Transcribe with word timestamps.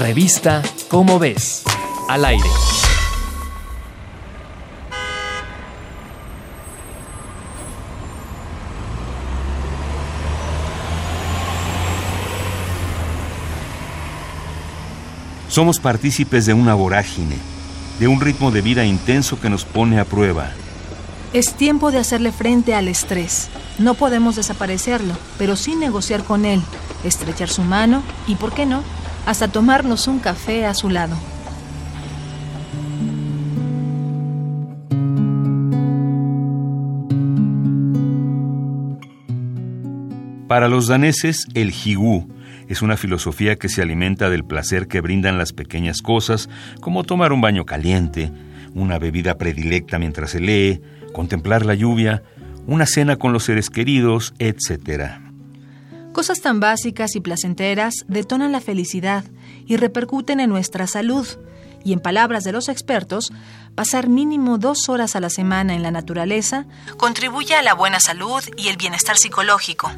Revista 0.00 0.62
Cómo 0.88 1.18
ves. 1.18 1.62
Al 2.08 2.24
aire. 2.26 2.44
Somos 15.48 15.80
partícipes 15.80 16.44
de 16.44 16.52
una 16.52 16.74
vorágine, 16.74 17.36
de 17.98 18.06
un 18.06 18.20
ritmo 18.20 18.50
de 18.50 18.60
vida 18.60 18.84
intenso 18.84 19.40
que 19.40 19.48
nos 19.48 19.64
pone 19.64 19.98
a 19.98 20.04
prueba. 20.04 20.50
Es 21.32 21.54
tiempo 21.54 21.90
de 21.90 21.98
hacerle 21.98 22.32
frente 22.32 22.74
al 22.74 22.88
estrés. 22.88 23.48
No 23.78 23.94
podemos 23.94 24.36
desaparecerlo, 24.36 25.14
pero 25.38 25.56
sí 25.56 25.74
negociar 25.74 26.22
con 26.22 26.44
él, 26.44 26.60
estrechar 27.02 27.48
su 27.48 27.62
mano 27.62 28.02
y, 28.26 28.34
¿por 28.34 28.52
qué 28.52 28.66
no?, 28.66 28.82
hasta 29.26 29.48
tomarnos 29.48 30.08
un 30.08 30.20
café 30.20 30.64
a 30.64 30.72
su 30.72 30.88
lado. 30.88 31.16
Para 40.48 40.68
los 40.68 40.86
daneses, 40.86 41.46
el 41.54 41.74
higú 41.84 42.28
es 42.68 42.80
una 42.80 42.96
filosofía 42.96 43.56
que 43.56 43.68
se 43.68 43.82
alimenta 43.82 44.30
del 44.30 44.44
placer 44.44 44.86
que 44.86 45.00
brindan 45.00 45.38
las 45.38 45.52
pequeñas 45.52 46.02
cosas, 46.02 46.48
como 46.80 47.02
tomar 47.02 47.32
un 47.32 47.40
baño 47.40 47.64
caliente, 47.66 48.30
una 48.74 48.98
bebida 48.98 49.38
predilecta 49.38 49.98
mientras 49.98 50.30
se 50.30 50.40
lee, 50.40 50.80
contemplar 51.12 51.66
la 51.66 51.74
lluvia, 51.74 52.22
una 52.66 52.86
cena 52.86 53.16
con 53.16 53.32
los 53.32 53.44
seres 53.44 53.70
queridos, 53.70 54.34
etc. 54.38 55.25
Cosas 56.16 56.40
tan 56.40 56.60
básicas 56.60 57.14
y 57.14 57.20
placenteras 57.20 58.06
detonan 58.08 58.50
la 58.50 58.62
felicidad 58.62 59.22
y 59.66 59.76
repercuten 59.76 60.40
en 60.40 60.48
nuestra 60.48 60.86
salud. 60.86 61.26
Y 61.84 61.92
en 61.92 62.00
palabras 62.00 62.42
de 62.42 62.52
los 62.52 62.70
expertos, 62.70 63.34
pasar 63.74 64.08
mínimo 64.08 64.56
dos 64.56 64.88
horas 64.88 65.14
a 65.14 65.20
la 65.20 65.28
semana 65.28 65.74
en 65.74 65.82
la 65.82 65.90
naturaleza 65.90 66.64
contribuye 66.96 67.54
a 67.54 67.60
la 67.60 67.74
buena 67.74 68.00
salud 68.00 68.42
y 68.56 68.68
el 68.68 68.78
bienestar 68.78 69.18
psicológico. 69.18 69.90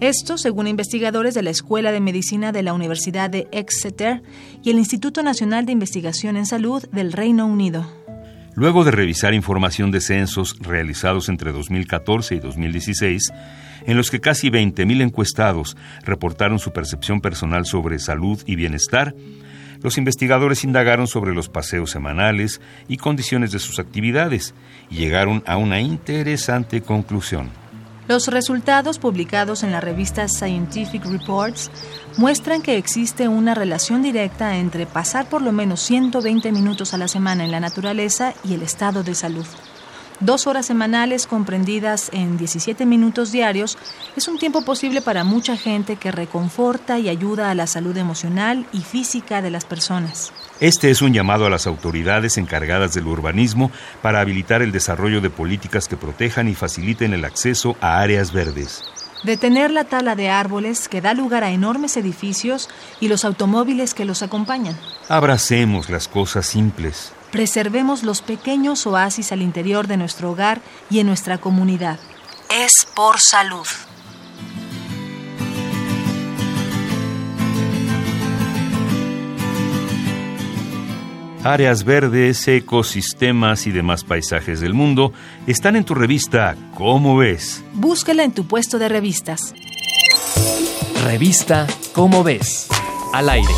Esto 0.00 0.38
según 0.38 0.68
investigadores 0.68 1.34
de 1.34 1.42
la 1.42 1.50
Escuela 1.50 1.92
de 1.92 2.00
Medicina 2.00 2.50
de 2.50 2.62
la 2.62 2.72
Universidad 2.72 3.28
de 3.28 3.46
Exeter 3.52 4.22
y 4.62 4.70
el 4.70 4.78
Instituto 4.78 5.22
Nacional 5.22 5.66
de 5.66 5.72
Investigación 5.72 6.38
en 6.38 6.46
Salud 6.46 6.82
del 6.92 7.12
Reino 7.12 7.44
Unido. 7.44 7.86
Luego 8.58 8.82
de 8.82 8.90
revisar 8.90 9.34
información 9.34 9.92
de 9.92 10.00
censos 10.00 10.58
realizados 10.58 11.28
entre 11.28 11.52
2014 11.52 12.34
y 12.34 12.40
2016, 12.40 13.32
en 13.86 13.96
los 13.96 14.10
que 14.10 14.18
casi 14.18 14.50
20.000 14.50 15.00
encuestados 15.00 15.76
reportaron 16.02 16.58
su 16.58 16.72
percepción 16.72 17.20
personal 17.20 17.66
sobre 17.66 18.00
salud 18.00 18.42
y 18.46 18.56
bienestar, 18.56 19.14
los 19.80 19.96
investigadores 19.96 20.64
indagaron 20.64 21.06
sobre 21.06 21.34
los 21.34 21.48
paseos 21.48 21.92
semanales 21.92 22.60
y 22.88 22.96
condiciones 22.96 23.52
de 23.52 23.60
sus 23.60 23.78
actividades 23.78 24.54
y 24.90 24.96
llegaron 24.96 25.44
a 25.46 25.56
una 25.56 25.80
interesante 25.80 26.80
conclusión. 26.80 27.50
Los 28.08 28.28
resultados 28.28 28.98
publicados 28.98 29.62
en 29.62 29.70
la 29.70 29.82
revista 29.82 30.28
Scientific 30.28 31.04
Reports 31.04 31.70
muestran 32.16 32.62
que 32.62 32.78
existe 32.78 33.28
una 33.28 33.54
relación 33.54 34.02
directa 34.02 34.56
entre 34.56 34.86
pasar 34.86 35.28
por 35.28 35.42
lo 35.42 35.52
menos 35.52 35.80
120 35.82 36.50
minutos 36.50 36.94
a 36.94 36.96
la 36.96 37.06
semana 37.06 37.44
en 37.44 37.50
la 37.50 37.60
naturaleza 37.60 38.32
y 38.42 38.54
el 38.54 38.62
estado 38.62 39.02
de 39.02 39.14
salud. 39.14 39.44
Dos 40.20 40.46
horas 40.46 40.64
semanales 40.64 41.26
comprendidas 41.26 42.08
en 42.14 42.38
17 42.38 42.86
minutos 42.86 43.30
diarios 43.30 43.76
es 44.16 44.26
un 44.26 44.38
tiempo 44.38 44.62
posible 44.62 45.02
para 45.02 45.22
mucha 45.22 45.58
gente 45.58 45.96
que 45.96 46.10
reconforta 46.10 46.98
y 46.98 47.10
ayuda 47.10 47.50
a 47.50 47.54
la 47.54 47.66
salud 47.66 47.94
emocional 47.94 48.66
y 48.72 48.80
física 48.80 49.42
de 49.42 49.50
las 49.50 49.66
personas. 49.66 50.32
Este 50.60 50.90
es 50.90 51.02
un 51.02 51.12
llamado 51.12 51.46
a 51.46 51.50
las 51.50 51.68
autoridades 51.68 52.36
encargadas 52.36 52.92
del 52.92 53.06
urbanismo 53.06 53.70
para 54.02 54.20
habilitar 54.20 54.60
el 54.60 54.72
desarrollo 54.72 55.20
de 55.20 55.30
políticas 55.30 55.86
que 55.86 55.96
protejan 55.96 56.48
y 56.48 56.56
faciliten 56.56 57.14
el 57.14 57.24
acceso 57.24 57.76
a 57.80 58.00
áreas 58.00 58.32
verdes. 58.32 58.82
Detener 59.22 59.70
la 59.70 59.84
tala 59.84 60.16
de 60.16 60.30
árboles 60.30 60.88
que 60.88 61.00
da 61.00 61.14
lugar 61.14 61.44
a 61.44 61.50
enormes 61.50 61.96
edificios 61.96 62.68
y 62.98 63.06
los 63.06 63.24
automóviles 63.24 63.94
que 63.94 64.04
los 64.04 64.22
acompañan. 64.22 64.76
Abracemos 65.08 65.90
las 65.90 66.08
cosas 66.08 66.46
simples. 66.46 67.12
Preservemos 67.30 68.02
los 68.02 68.20
pequeños 68.20 68.84
oasis 68.86 69.30
al 69.30 69.42
interior 69.42 69.86
de 69.86 69.96
nuestro 69.96 70.32
hogar 70.32 70.60
y 70.90 70.98
en 70.98 71.06
nuestra 71.06 71.38
comunidad. 71.38 72.00
Es 72.50 72.86
por 72.96 73.20
salud. 73.20 73.66
Áreas 81.44 81.84
verdes, 81.84 82.46
ecosistemas 82.48 83.66
y 83.66 83.70
demás 83.70 84.02
paisajes 84.02 84.60
del 84.60 84.74
mundo 84.74 85.12
están 85.46 85.76
en 85.76 85.84
tu 85.84 85.94
revista 85.94 86.56
¿Cómo 86.74 87.16
ves? 87.16 87.62
Búscala 87.74 88.24
en 88.24 88.32
tu 88.32 88.46
puesto 88.46 88.78
de 88.78 88.88
revistas. 88.88 89.54
Revista 91.04 91.66
¿Cómo 91.92 92.24
ves? 92.24 92.68
Al 93.14 93.28
aire. 93.30 93.54